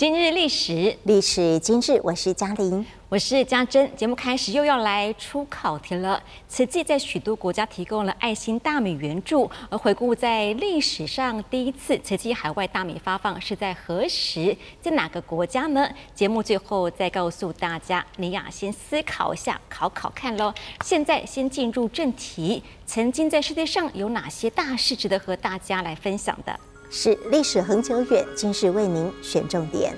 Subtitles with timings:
[0.00, 3.94] 今日历史，历史今日，我是嘉玲，我是嘉珍。
[3.94, 6.22] 节目开始又要来出考题了。
[6.48, 15.86] 慈济在许多国家提供了爱心大米援助，而回顾在历史上第一次慈济海外大米发放是在何时，在哪个国家呢？
[16.14, 20.54] 节目最后再告诉大家，你呀先思考一下，考考看喽。
[20.82, 26.58] 现在先进入正题，曾经在世界上有哪些大事值得和大家来分享的？
[26.92, 29.94] 是历史恒久远，今日为您选重点。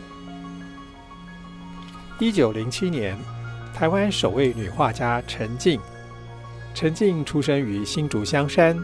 [2.18, 3.16] 一九零七年，
[3.74, 5.80] 台湾首位女画家陈静。
[6.74, 8.78] 陈静出生于新竹香山，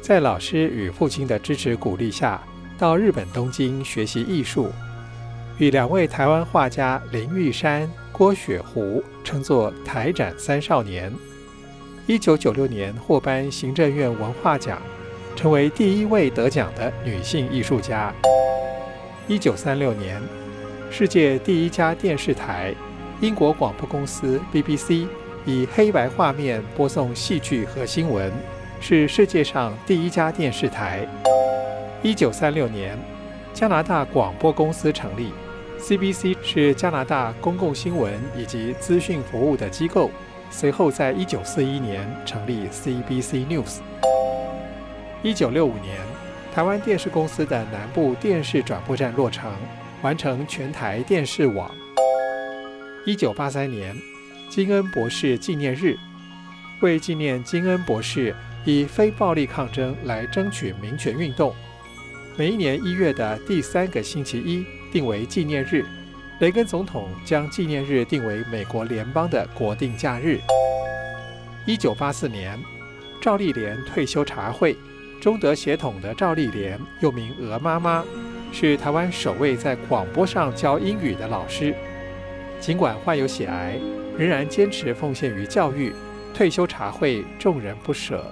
[0.00, 2.42] 在老师与父亲的支持鼓励下，
[2.76, 4.72] 到日本东京学习艺术，
[5.56, 11.12] 与两位台湾画家林玉山、郭雪湖称作“台展三少年”。
[12.08, 14.82] 一九九六年获颁行政院文化奖。
[15.34, 18.12] 成为第一位得奖的女性艺术家。
[19.28, 20.20] 一九三六年，
[20.90, 22.74] 世界第一家电视台——
[23.20, 25.06] 英国广播公司 BBC，
[25.44, 28.32] 以黑白画面播送戏剧和新闻，
[28.80, 31.06] 是世界上第一家电视台。
[32.02, 32.98] 一九三六年，
[33.54, 35.32] 加拿大广播公司成立
[35.80, 40.10] ，CBC 是加拿大公共新闻以及资讯服务的机构。
[40.50, 43.78] 随后，在一九四一年成立 CBC News。
[45.24, 46.00] 一九六五年，
[46.52, 49.52] 台湾电视公司的南部电视转播站落成，
[50.02, 51.70] 完成全台电视网。
[53.06, 53.94] 一九八三年，
[54.50, 55.96] 金恩博士纪念日，
[56.80, 58.34] 为纪念金恩博士
[58.64, 61.54] 以非暴力抗争来争取民权运动，
[62.36, 65.84] 每一年一月的第三个星期一定为纪念日。
[66.40, 70.40] 雷根总统将纪念日定为美国联邦的国定假日。
[71.64, 72.58] 一九八四年，
[73.20, 74.76] 赵丽莲退休茶会。
[75.22, 78.02] 中德协统的赵丽莲，又名鹅妈妈，
[78.50, 81.72] 是台湾首位在广播上教英语的老师。
[82.58, 83.78] 尽管患有血癌，
[84.18, 85.92] 仍然坚持奉献于教育。
[86.34, 88.24] 退休茶会，众人不舍。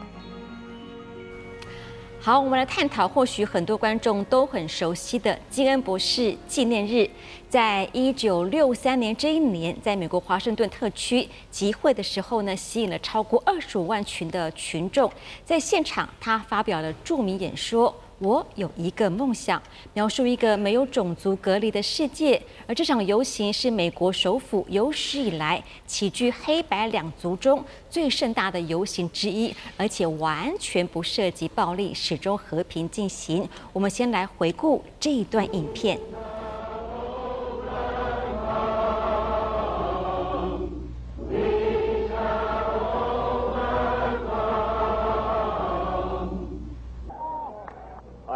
[2.22, 7.08] 好，我们来探讨，或许很多观众都很熟悉的金恩博士纪念日，
[7.48, 15.10] 在一九六三年这一年，在美国华盛顿特区集会的时候呢，吸引了超过二十五万群的群众，
[15.46, 17.94] 在现场他发表了著名演说。
[18.20, 19.60] 我有一个梦想，
[19.94, 22.40] 描述一个没有种族隔离的世界。
[22.66, 33.48] 而这场游行是美国首府有史以来齐聚黑白两族中最盛大的游行之一，而且完全不涉及暴力，始终和平进行。
[33.72, 35.98] 我们先来回顾这一段影片。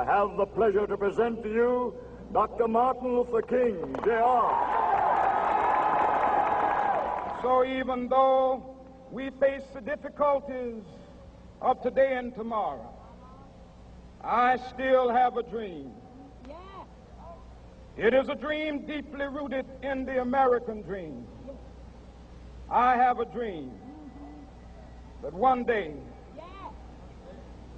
[0.04, 1.94] I have the pleasure to present to you
[2.30, 2.68] Dr.
[2.68, 4.52] Martin Luther King, Jr.
[7.40, 8.76] So even though
[9.10, 10.82] we face the difficulties
[11.62, 12.92] of today and tomorrow,
[14.22, 15.90] I still have a dream.
[17.96, 21.26] It is a dream deeply rooted in the American dream.
[22.70, 23.72] I have a dream
[25.22, 25.94] that one day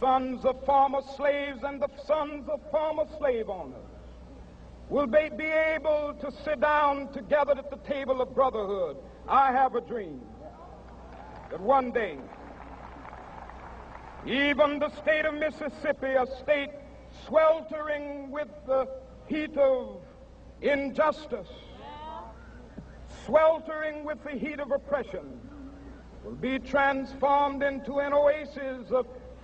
[0.00, 3.76] sons of former slaves and the sons of former slave owners
[4.88, 8.96] will be, be able to sit down together at the table of brotherhood.
[9.28, 10.20] I have a dream
[11.50, 12.18] that one day,
[14.26, 16.70] even the state of Mississippi, a state
[17.26, 18.88] sweltering with the
[19.26, 20.00] heat of
[20.62, 21.48] injustice,
[23.26, 25.40] sweltering with the heat of oppression,
[26.24, 29.06] will be transformed into an oasis of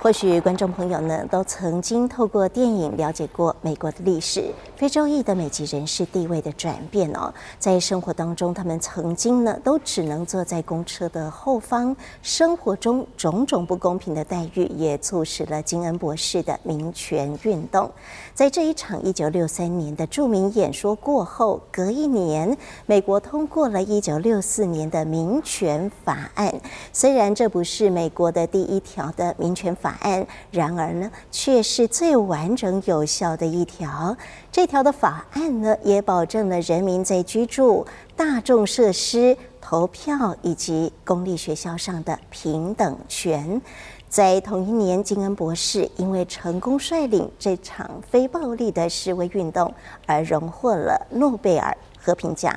[0.00, 4.44] 或许观众朋友呢，都曾经透过电影了解过美国的历史，
[4.76, 7.34] 非洲裔的美籍人士地位的转变哦。
[7.58, 11.94] 在生活当中，他们曾经呢，都只能坐在公车的后方。
[12.22, 17.90] 生活中种种不公平的待遇，也促使了金恩博士的民权运动。
[18.32, 22.56] 在这一场一九六三年的著名演说过后，隔一年，
[22.86, 26.54] 美国通过了一九六四年的民权法案。
[26.92, 34.14] 虽然这不是美国的第一条的民权法法案，然而呢，却是最完整有效的一条。
[34.52, 43.62] 这条的法案呢，也保证了人民在居住、大众设施、投票以及公立学校上的平等权。
[44.10, 49.72] 在同一年，金恩博士因为成功率领这场非暴力的示威运动，
[50.04, 52.54] 而荣获了诺贝尔和平奖。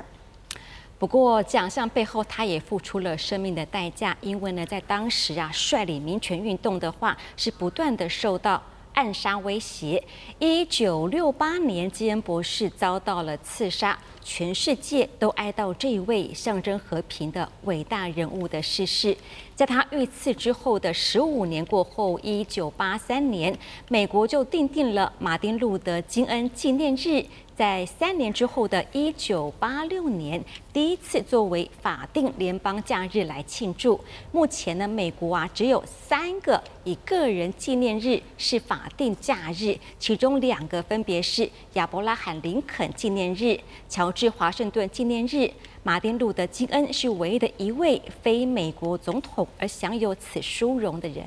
[1.02, 8.62] 不过，奖项背后他也付出了生命的代价，因为呢，在当时啊，率领民权运动的话，是不断的受到
[8.94, 10.04] 暗杀威胁。
[10.38, 13.98] 一九六八年，基恩博士遭到了刺杀。
[14.24, 19.16] 全世界都哀悼这一位象征和平的伟大人物的逝世。
[19.56, 23.56] 在他遇刺之后的十五年过后，一九八三年，
[23.90, 27.26] 美国就订定了马丁路德金恩纪念日。
[27.54, 30.44] 在三年之后的一九八六年，
[30.74, 34.00] 第一次作为法定联邦假日来庆祝。
[34.32, 45.52] 目前呢，美国啊只有三个以个人纪念日是法定假日，其中两个分别是亚伯拉罕林肯纪念日、乔至华盛顿纪念日。
[45.84, 51.26] 马丁路德金恩是唯一的一位非美国总统而享有此殊荣的人。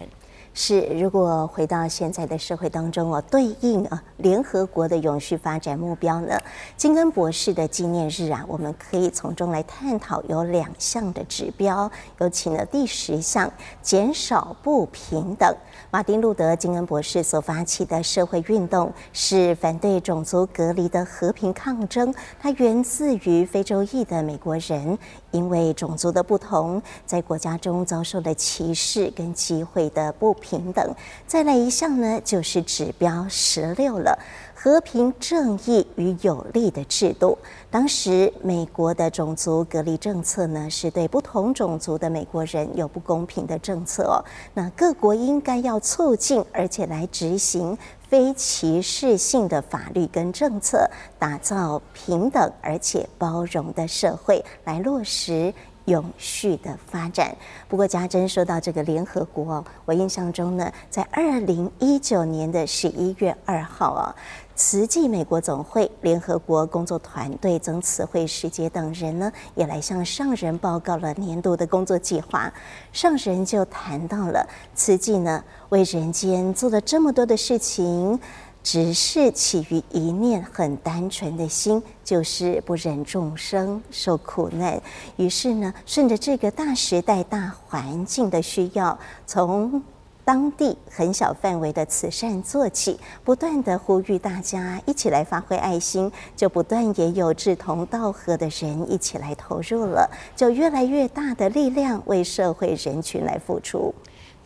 [0.57, 6.39] 是，如果回到现在的社会当中哦，对应啊联合国的永续发展目标呢，
[6.77, 11.91] 金恩博士的纪念日啊，我们可以从中来探讨有两项的指标，
[12.21, 13.53] 尤其呢第十项
[13.83, 15.53] 减少不平等。
[15.91, 24.97] 马丁路德金恩博士所发起的社会运动是反对种族隔离的和平抗争，它源自于非洲裔的美国人。
[25.35, 30.95] 因为种族的不同，在国家中遭受了歧视跟机会的不平等。
[31.27, 34.17] 再来一项呢，就是指标十六了，
[34.55, 37.37] 和平、正义与有力的制度。
[37.69, 44.25] 当时美国的种族隔离政策呢，是对不同种族的美国人有不公平的政策。
[44.55, 47.77] 那各国应该要促进，而且来执行。
[48.15, 50.89] 非歧视性的法律跟政策，
[51.19, 55.53] 打造平等而且包容的社会，来落实
[55.87, 57.37] 永续的发展。
[57.67, 64.15] 不过，家珍说到这个联合国，我印象中呢，在二零一九年的十一月二号啊。
[64.57, 72.53] 慈济美国总会、联合国工作团队、曾慈惠师姐等人呢，也来向上人报告了年度的工作计划。
[72.93, 78.21] 上人就谈到了慈济呢，为人间做了这么多的事情，
[78.63, 84.81] 只是起于一念很单纯的心，就是不忍众生受苦难。
[85.17, 88.97] 于是呢，顺着这个大时代、大环境的需要，
[89.27, 89.83] 从
[90.25, 103.95] 当地很小范围的慈善做起，不断的呼吁大家一起来发挥爱心，就不断也有志同道合的人一起来投入了，就越来越大的力量为社会人群来付出。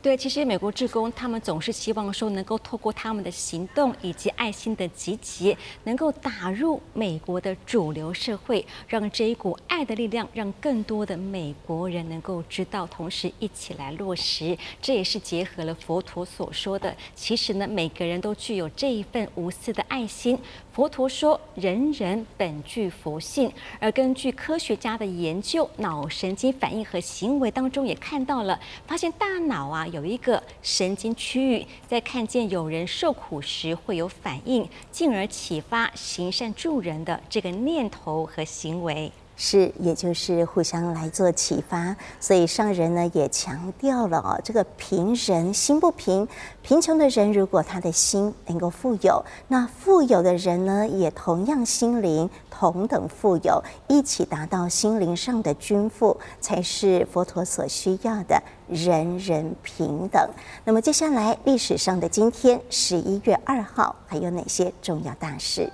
[0.01, 14.57] 对，其实美国志工他们总是希望说，能够透过他们的行动以及爱心的集结，能够打入美国的主流社会，让这一股爱的力量，让更多的美国人能够知道，同时一起来落实。
[14.81, 20.39] 这也是结合了佛陀所说的，其实呢，每个人都具有这一份无私的爱心。
[20.79, 28.57] 佛陀说，人人本具佛性，而根据科学家的研究，脑神经反应和行为当中也看到了，
[28.87, 39.11] 发现大脑啊有一个神经区域，在看见有人受苦时会有反应，进而启发行善助人的这个念头和行为。
[39.41, 46.27] 是，也就是互相来做启发，所以上人呢也强调了哦，这个贫人心不贫，
[46.61, 60.29] 贫穷的人如果他的心能够富有，那富有的人呢也同样心灵同等富有，一起达到心灵上的均富，才是佛陀所需要的人人平等。
[60.65, 65.71] 那么接下来历史上的今天十一月二号还有哪些重要大事？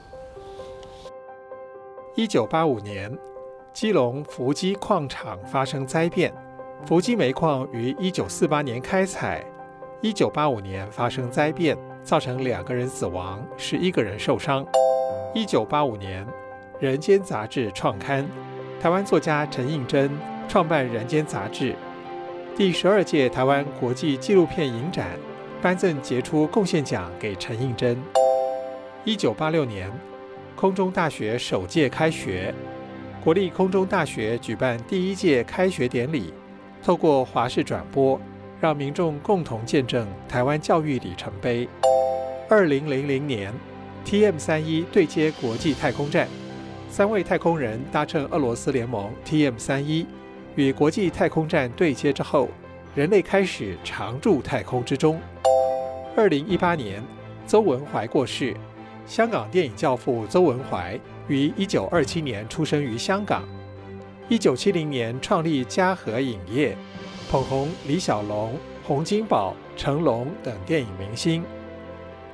[2.15, 3.11] 一九八五年。
[3.75, 6.33] 基隆福基矿场发生灾变，
[6.87, 9.45] 福基煤矿于一九四八年开采，
[10.01, 14.65] 一九八五年发生灾变，造成两个人死亡，十一个人受伤。
[15.35, 16.25] 一九八五年，
[16.79, 18.25] 《人间》杂志创刊，
[18.81, 20.09] 台湾作家陈映真
[20.49, 21.75] 创办《人间》杂志。
[22.57, 25.19] 第十二届台湾国际纪录片影展，
[25.61, 28.01] 颁赠杰出贡献奖给陈映真。
[29.03, 29.91] 一九八六年，
[30.55, 32.55] 空中大学首届开学，
[33.25, 36.31] 国立空中大学举办第一届开学典礼，
[36.83, 38.21] 透过华视转播，
[38.61, 41.67] 让民众共同见证台湾教育里程碑。
[42.51, 43.51] 二零零零年
[44.05, 46.29] ，TM 三一对接国际太空站，
[46.91, 50.07] 三位太空人搭乘俄罗斯联盟 TM 三一
[50.55, 52.51] 与国际太空站对接之后，
[52.95, 55.19] 人类开始常驻太空之中。
[56.15, 57.03] 二零一八年，
[57.47, 58.55] 邹文怀过世。
[59.07, 63.49] 香港电影教父邹文怀于一九二七年出生于香港，
[64.29, 66.77] 一九七零年创立嘉禾影业，
[67.31, 71.43] 捧红李小龙、洪金宝、成龙等电影明星。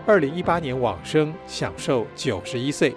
[0.06, 2.92] 二零一八年往生，享寿九十一岁。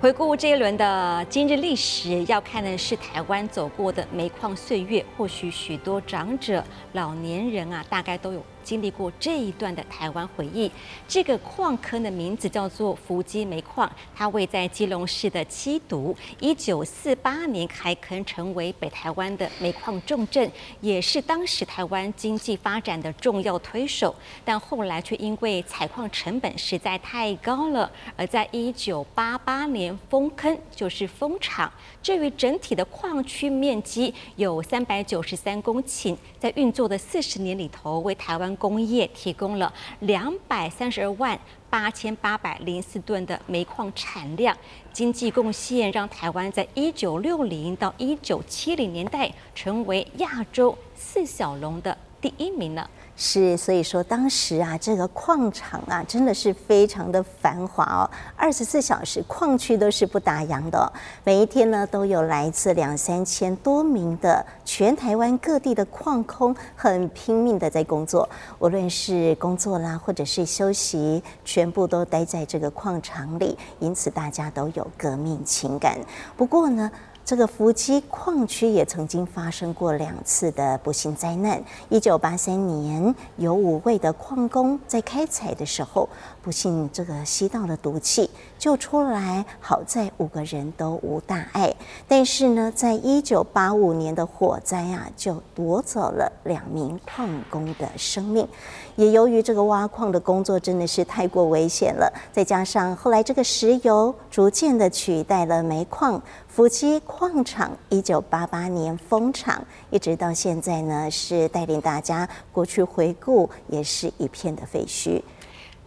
[0.00, 5.04] 回顾这一轮的今日历史，要看的是台湾走过的煤矿岁月。
[5.16, 8.42] 或许许多长者、老年人啊，大概都有。
[8.62, 10.70] 经历过这一段的台湾回忆，
[11.08, 16.16] 这个矿坑的名字叫做福基煤矿，它位在基隆市的七堵。
[16.38, 20.50] 一九四八年开垦，成为北台湾的煤矿重镇，
[20.80, 24.14] 也是当时台湾经济发展的重要推手。
[24.44, 31.70] 但后来却因为采矿成本实在太高了，而在一九八八年封坑，就是封厂。
[32.02, 41.38] 至于整体的矿区面积有三百九十三公顷，在运作的四十年里头，为台湾工业提供了两百三十二万
[41.68, 44.56] 八千八百零四吨的煤矿产量，
[44.92, 52.88] 经济贡献让台湾在一九六零到一九七零年代成为亚洲四小龙的第一名了。
[53.22, 60.90] 是，所以说当时啊，这个矿场啊，真的是非常的繁华哦，二十四小时矿区都是不打烊的，
[61.22, 68.26] 每一天呢都有来自两三千多名的全台湾各地的矿工，很拼命的在工作，
[68.58, 75.98] 无论是工作啦，或者是休息，全部都待在这个矿场里，因此大家都有革命情感。
[76.38, 76.90] 不过呢。
[77.24, 81.62] 这个福基矿区也曾经发生过两次的不幸灾难。
[81.88, 86.08] 一九八三年，有五位的矿工在开采的时候，
[86.42, 91.72] 不幸这个吸到了毒气，救出来，好在五个人都无大碍。
[92.08, 98.48] 但是呢，在一九八五年的火灾啊，就夺走了两名矿工的生命。
[98.96, 106.20] 也由于这个挖矿的工作真的是太过危险了，再加上后来这个石油逐渐的取代了煤矿。
[106.60, 115.22] 福基矿场一九八八年封厂，一直到现在呢，是带领大家过去回顾，也是一片的废墟。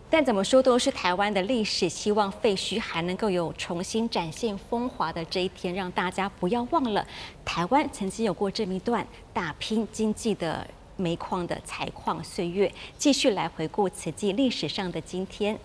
[0.09, 7.05] 但怎么说都是台湾的历史，希望废墟还能够有重新展现风华的这一天，让大家不要忘了
[7.45, 10.65] 台湾曾经有过这么一段打拼经济的
[10.95, 12.71] 煤矿的采矿岁月。
[12.97, 15.55] 继续来回顾此际历史上的今天。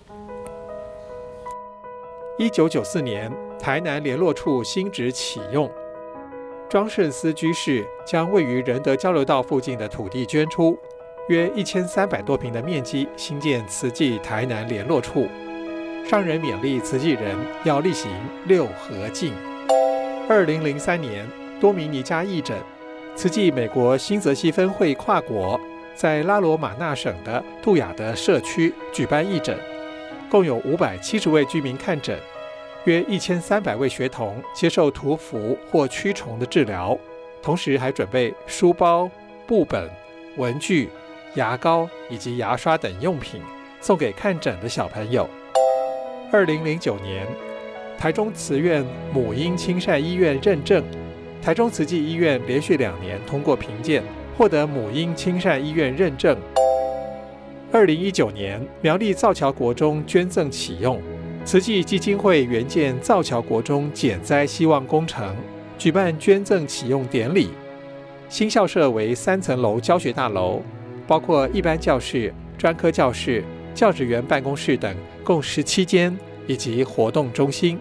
[2.38, 3.28] 一九九四年，
[3.58, 5.68] 台南联络处新址启用，
[6.68, 10.78] 庄顺思居士将位于仁德交流道附近的土地捐出，
[11.28, 15.26] 约一千三百多坪的面积，兴建慈济台南联络处。
[16.06, 18.08] 商人勉励慈济人要力行
[18.46, 19.32] 六和敬。
[20.28, 21.26] 二零零三年，
[21.60, 22.56] 多米尼加义诊，
[23.16, 25.60] 慈济美国新泽西分会跨国
[25.92, 29.58] 在拉罗马纳省的杜雅德社区举办义诊。
[30.30, 32.18] 共有五百七十位居民看诊，
[32.84, 36.96] 约一千三百位学童接受涂氟或驱虫的治疗，
[37.42, 39.10] 同时还准备书包、
[39.46, 39.90] 布本、
[40.36, 40.90] 文具、
[41.34, 43.40] 牙膏以及牙刷等用品
[43.80, 45.28] 送给看诊的小朋友。
[46.30, 47.26] 二零零九年，
[47.98, 50.84] 台中慈院母婴亲善医院认证，
[51.42, 54.02] 台中慈济医院连续两年通过评鉴，
[54.36, 56.36] 获得母婴亲善医院认证。
[57.70, 60.98] 二零一九年，苗栗造桥国中捐赠启用，
[61.44, 65.36] 慈济基金会援建造桥国中减灾希望工程，
[65.76, 67.50] 举办捐赠启用典礼。
[68.30, 70.62] 新校舍为三层楼教学大楼，
[71.06, 73.44] 包括一般教室、专科教室、
[73.74, 77.78] 教职员办公室等，共十七间，以及活动中心。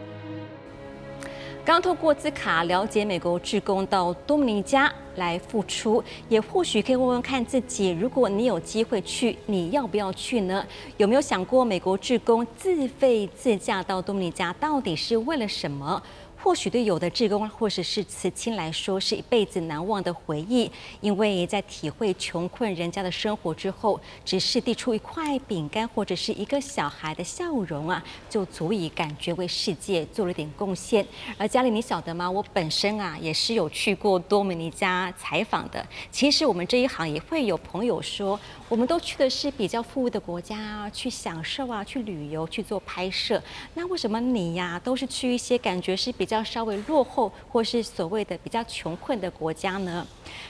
[1.68, 10.66] 刚透过资卡了解美国志工到多米尼加来付出，也或许可以问问看自己，如果你有机会去，你要不要去呢？
[10.96, 16.02] 有没有想过美国志工自费自驾到多米尼加到底是为了什么？
[16.48, 31.06] 或许对有的志工或者是慈亲来说是一辈子难忘的回忆，因为在体会穷困人家的生活之后，只是递出一块饼干或者是一个小孩的笑容啊，就足以感觉为世界做了点贡献。
[31.38, 32.32] 而佳丽，你晓得吗？
[32.32, 35.86] 我本身啊也是有去过多米尼加采访的。
[36.10, 38.40] 其实我们这一行也会有朋友说，
[38.70, 43.42] 我们都去的是比较富裕的国家啊，去享受啊，去旅游，去做拍摄。
[43.74, 50.06] 那为什么你呀，都是去一些感觉是比较稍微落后，或是所谓的比较穷困的国家呢？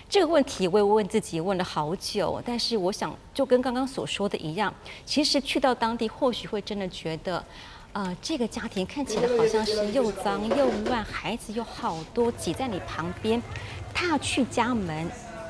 [0.09, 4.74] 这个问题我也问自己问了好久，但是我想就跟刚刚所说的一样，
[5.05, 7.43] 其实去到当地，或许会真的觉得。
[7.93, 13.41] 呃，这个家庭看起来好像是又脏又乱，孩子有好多挤在你旁边，
[13.91, 15.09] 踏去家门。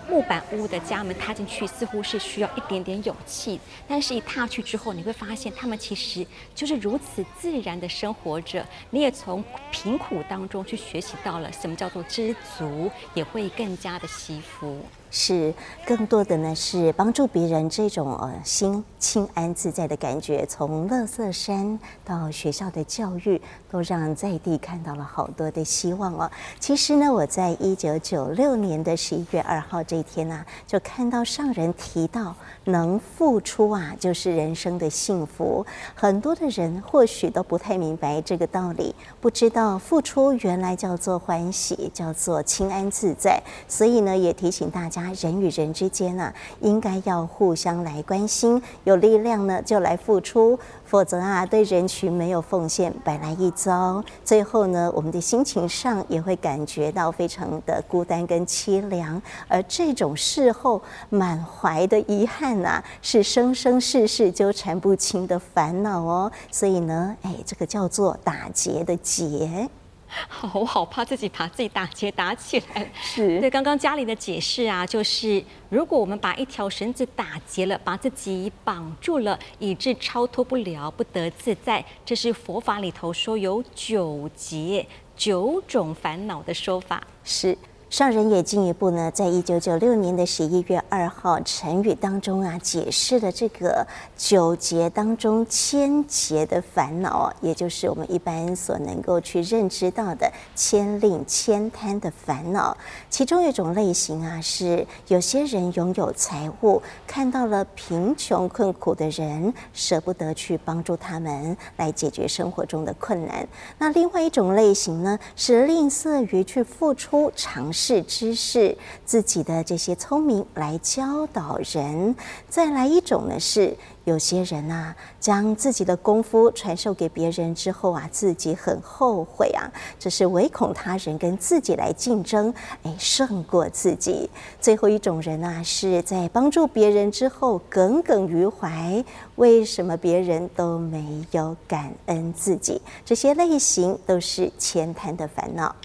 [0.09, 8.65] 木板屋的家门踏进去，似乎是需要一点点勇气，但是一踏去之后，你会发现他们其实就是如此自然的生活着。
[8.89, 14.81] 你也从贫苦当中去学习到了什么叫做知足，也会更加的惜福。
[15.09, 15.53] 是，
[15.85, 20.45] 更多的呢是帮助别人这种呃心清安自在的感觉。
[20.45, 26.29] 从乐色山到学校的教育，都让在地看到了好多的希望哦。
[26.59, 32.35] 其实呢，我在一九九六年的十一月二号这一天呢、啊，就看到上人提到，
[32.65, 35.65] 能付出啊，就是人生的幸福。
[35.95, 43.41] 很多的人或许都不太明白这个道理，不知道付出原来叫做欢喜，叫做清安自在。
[43.69, 44.96] 所以呢，也提醒大家。
[45.13, 54.03] 人与人之间啊，应该要互相来关心，有力量呢就来付出，否则啊，对人群没有奉献，白来一遭。
[54.23, 66.31] 最后呢，我们的心情上也会感觉到非常的孤单跟凄凉，而这种事后满怀的遗憾啊，是生生世世纠缠不清的烦恼哦。
[66.51, 69.69] 所以呢，哎，这个叫做打结的结。
[70.07, 72.89] 好， 我好怕自己把自己打结打起来。
[73.01, 84.85] 是对刚刚嘉玲的解释啊，就是如果我们把一条绳子打结了，把自己绑住了，以致超脱不了，不得自在，这是佛法里头说有九结、
[85.15, 87.05] 九种烦恼的说法。
[87.23, 87.57] 是。
[87.89, 102.75] 上人也进一步呢，在一九九六年的十一月二号晨语当中啊，解释了这个九劫当中千劫的烦恼，也就是我们一般所能够去认知到的千吝千贪的烦恼。
[103.10, 113.47] 其中一种类型啊，是有些人拥有财物，看到了贫穷困苦的人，舍不得去帮助他们来解决生活中的困难。
[113.78, 122.15] 那另外一种类型呢，是吝啬于去付出尝是知识自己的这些聪明来教导人，
[122.49, 134.27] 再来一种呢，是有些人啊，将自己的功夫传授给别人之后啊，自己很后悔啊，这是唯恐他人跟自己来竞争，哎，胜过自己。
[134.59, 142.81] 最后一种人啊，是在帮助别人之后耿耿于怀，为什么别人都没有感恩自己？
[143.05, 145.75] 这些类型都是慳贪的烦恼。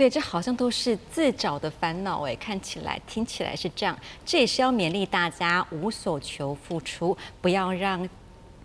[0.00, 3.94] 对，这好像都是自找的烦恼哎，看起来、听起来是这样。
[4.24, 8.08] 这也是要勉励大家无所求付出，不要让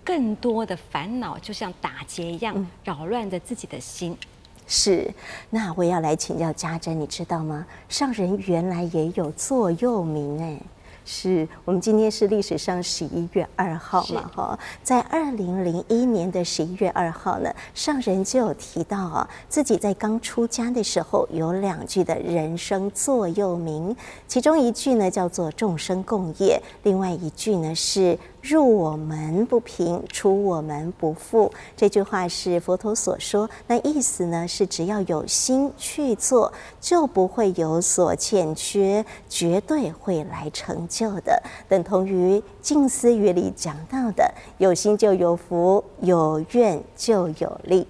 [0.02, 4.13] 更多的烦恼就像打结一样扰乱着自己的心。
[4.13, 4.28] 嗯、
[4.65, 5.13] 是，
[5.50, 7.67] 那我要来请教家珍，你知道吗？
[7.89, 10.58] 上人原来也有座右铭哎。
[11.06, 14.30] 是我们今天是历史上十一月二号嘛？
[14.36, 23.96] 哈，在二零零一年的十一月二号呢，上人就有提到啊，自己在刚出家的时候有两句的人生座右铭，
[24.28, 28.18] 其中一句呢叫做“众生共业”，另外一句呢是。
[28.47, 31.51] 入我门不贫，出我门不富。
[31.75, 41.41] 这句话是佛陀所说，那意思呢是只要有心去做，就不会有所欠缺，绝对会来成就的。
[41.67, 47.88] 等同于静思语里讲到的：有心就有福，有愿就有力。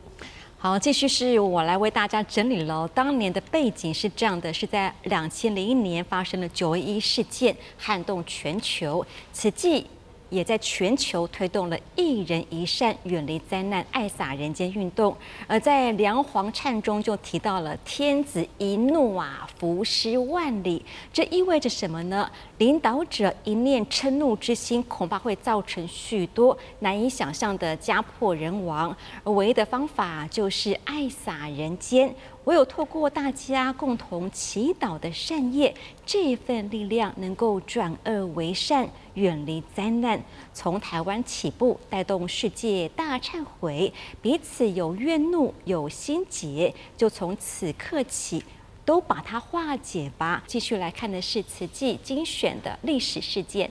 [0.57, 2.87] 好，继续是我来为大家整理了。
[2.87, 9.05] 当年的背景是这样的：是在两千零一年发生了九一一事件，撼动全球。
[9.33, 9.85] 此际。
[10.29, 15.15] 也在全球推动了一人一善，远离灾难，爱洒人间运动。
[15.47, 20.83] 而在梁皇忏中就提到了天子一怒啊，伏尸万里。
[21.13, 22.29] 这意味着什么呢？
[22.57, 28.95] 领导者一念嗔怒之心，恐怕会造成许多难以想象的家破人亡。
[29.23, 32.13] 而唯一的方法就是爱洒人间。
[32.45, 35.73] 唯有透过大家共同祈祷的善业，
[36.05, 40.21] 这份力量能够转恶为善，远离灾难。
[40.54, 48.43] 从台湾起步，带动世界大忏悔，彼此有怨怒，有心结，就从此刻起，
[48.86, 50.43] 都把它化解吧。
[50.47, 53.69] 继续来看的是慈济精选的历史事件。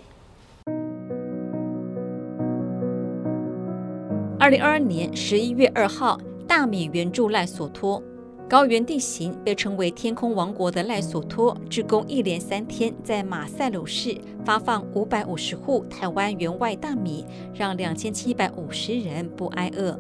[4.39, 8.03] 二零二二年十一月二号，大米援助赖索托。
[8.47, 19.99] 高原地形被称为“天空王国”的赖索托，志工一连三天在马赛鲁市发放五百五十户台湾援外大米，让两千七百五十人不挨饿。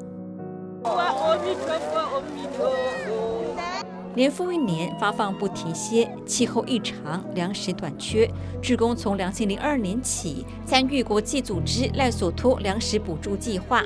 [4.14, 8.30] 年复一年发放不停歇，气候异常，粮食短缺。
[8.60, 13.82] 志工从两千零二年起参与国际组织赖索托粮食补助计划。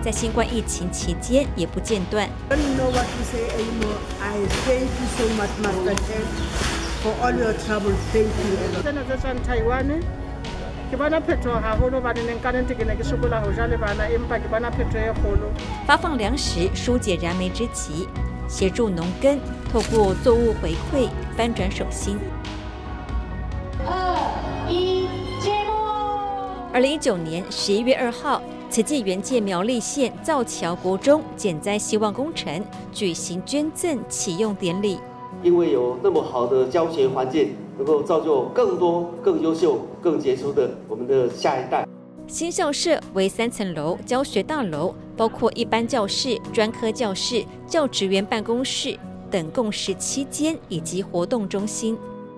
[0.00, 2.28] 在新冠疫情期间也不间断。
[15.86, 18.08] 发放粮食疏解燃眉之急，
[18.48, 19.38] 协助农耕
[19.72, 22.18] 透过作物回馈翻转手心。
[26.72, 28.40] 二零一九年十一月二号。
[28.70, 34.98] 慈济原界苗栗县造桥国中减灾希望工程举行捐赠启用典礼。
[35.42, 41.86] 因为有那么好的教学环境，能够造就更多更优秀、更杰出的我们的下一代。
[42.26, 48.98] 新校舍为三层楼教学大楼，包括一般教室、专科教室、教职员办公室
[49.30, 51.96] 等，共十七间，以及活动中心，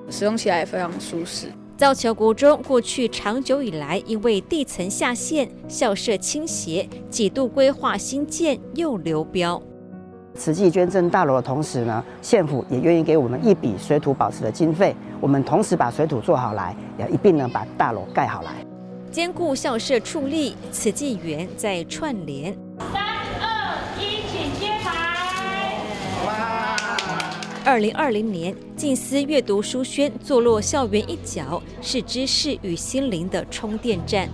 [0.08, 1.48] 使用起来也非常舒适。
[1.80, 9.58] 造桥国中过去长久以来因为地层下陷、校舍倾斜，几度规划新建又流标。
[10.34, 18.62] 慈济捐赠大楼的同时呢，县府也愿意给我们一笔水土保持的经费，我们同时把水土做好来，也一并呢把大楼盖好来。
[19.10, 22.54] 兼顾校舍矗立，慈济园在串联。
[27.62, 34.26] 二零二零年，静思阅读书轩坐落校园一角，是知识与心灵的充电站。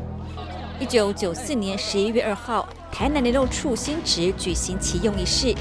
[0.78, 5.52] 一九九四年十一月二号，台南联络处新址举行启用仪式。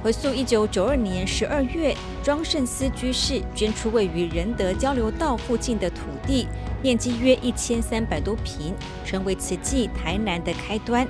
[0.00, 6.46] 回溯一九九二年十二月，庄圣思居士捐出位于仁德交流道附近的土地，
[6.82, 8.72] 面积约一千三百多坪，
[9.04, 11.04] 成为此济台南的开端。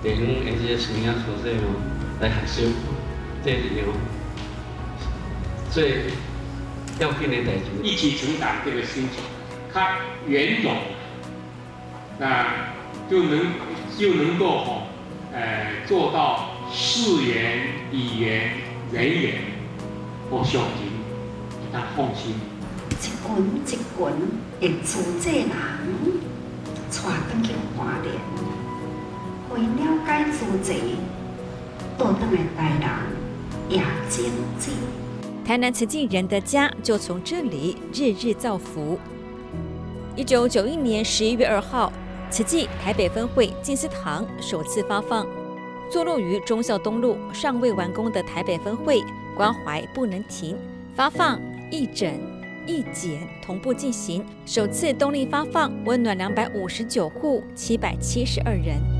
[0.00, 1.74] 地方的这些村仔所在哦，
[2.20, 2.72] 来学习，
[3.44, 3.92] 这里哦，
[5.72, 6.04] 最
[7.00, 9.20] 要紧的代志，一起成长这个心情，
[9.72, 10.72] 它圆融，
[12.18, 12.46] 那
[13.10, 13.52] 就能
[13.98, 14.82] 就能够吼，
[15.32, 17.58] 呃，做到事缘、
[17.90, 18.52] 语言、
[18.92, 19.34] 人缘，
[20.30, 20.92] 我相信，
[21.72, 22.34] 他放心。
[22.90, 23.10] 一群
[23.54, 23.78] 一群
[24.60, 25.48] 的组织人，
[26.90, 28.14] 带登去花莲。
[29.50, 30.96] 为了解自己，
[31.96, 32.20] 多的
[32.56, 33.02] 台南
[33.68, 34.72] 也经济。
[35.44, 38.98] 台南慈济人的家就从这里日日造福。
[40.14, 41.92] 一九九一年十一月二号，
[42.30, 45.26] 慈济台北分会静思堂首次发放。
[45.90, 49.02] 坐落于忠孝东路尚未完工的台北分会，
[49.34, 50.54] 关怀不能停，
[50.94, 52.20] 发放义诊、
[52.68, 54.22] 一检同步进行。
[54.44, 58.97] 首次动力发放，温暖两百五十九户七百七十二人。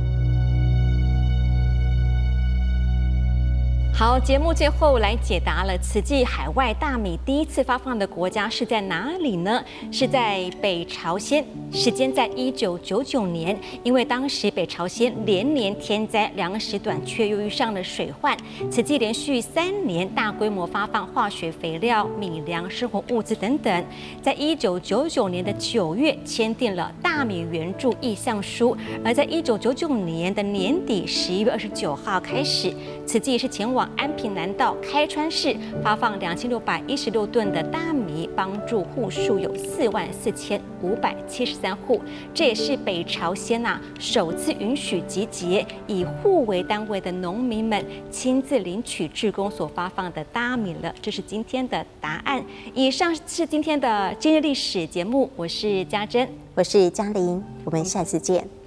[3.98, 9.60] 好，节目最后来解答了慈济海外大米第一次发放的国家是在哪里呢？
[9.90, 13.58] 是在北朝鲜，时间在一九九九年。
[13.82, 18.36] 因为当时北朝鲜连年天灾，粮食短缺，又遇上了水患，
[18.70, 23.84] 慈济连续三年大规模发放化学肥料、米粮、生活物资等等。
[24.22, 32.72] 在一九九九年的九月签订了大米援助意向书，而在一九九九年的年底十一月二十九号开始，
[33.04, 33.87] 慈济是前往。
[33.96, 42.00] 安平南道开川市发放两千六百一十六吨的大米，帮助户数有四万四千五百七十三户。
[42.32, 50.94] 这也是北朝鲜呐、啊、首次允许集结以户为单位的农民们亲自领取志工所发放的大米了。
[51.00, 52.44] 这是今天的答案。
[52.74, 58.57] 以上是今天的今日历史节目，我是嘉珍，我是嘉玲，我们下次见。